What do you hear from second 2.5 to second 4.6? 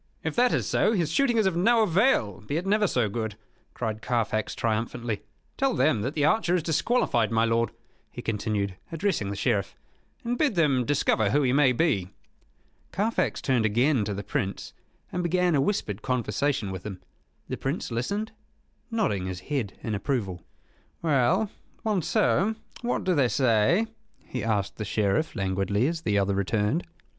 it never so good," cried Carfax,